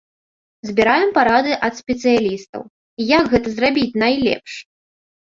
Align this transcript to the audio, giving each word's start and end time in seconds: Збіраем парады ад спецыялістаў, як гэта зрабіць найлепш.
Збіраем 0.69 1.09
парады 1.17 1.53
ад 1.69 1.73
спецыялістаў, 1.81 2.61
як 3.17 3.23
гэта 3.37 3.57
зрабіць 3.61 3.97
найлепш. 4.07 4.51